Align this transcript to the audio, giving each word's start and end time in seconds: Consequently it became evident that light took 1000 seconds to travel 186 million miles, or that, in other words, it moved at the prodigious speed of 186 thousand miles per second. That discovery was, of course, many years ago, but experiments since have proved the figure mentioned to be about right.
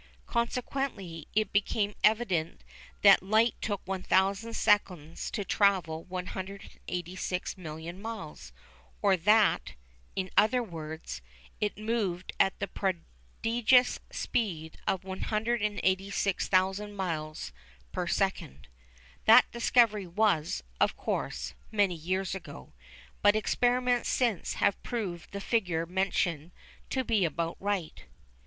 Consequently 0.25 1.27
it 1.35 1.53
became 1.53 1.93
evident 2.03 2.63
that 3.03 3.21
light 3.21 3.53
took 3.61 3.81
1000 3.87 4.55
seconds 4.55 5.29
to 5.29 5.45
travel 5.45 6.05
186 6.05 7.55
million 7.55 8.01
miles, 8.01 8.51
or 9.03 9.15
that, 9.15 9.73
in 10.15 10.31
other 10.35 10.63
words, 10.63 11.21
it 11.59 11.77
moved 11.77 12.33
at 12.39 12.57
the 12.59 12.67
prodigious 12.67 13.99
speed 14.09 14.75
of 14.87 15.03
186 15.03 16.47
thousand 16.47 16.95
miles 16.95 17.53
per 17.91 18.07
second. 18.07 18.67
That 19.25 19.51
discovery 19.51 20.07
was, 20.07 20.63
of 20.79 20.97
course, 20.97 21.53
many 21.71 21.93
years 21.93 22.33
ago, 22.33 22.73
but 23.21 23.35
experiments 23.35 24.09
since 24.09 24.53
have 24.55 24.81
proved 24.81 25.31
the 25.31 25.39
figure 25.39 25.85
mentioned 25.85 26.49
to 26.89 27.03
be 27.03 27.23
about 27.23 27.57
right. 27.59 28.03